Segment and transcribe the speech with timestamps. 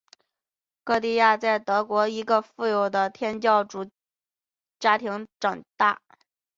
[0.83, 3.85] 歌地亚在德国的一个富有的天主教
[4.79, 6.01] 家庭长大。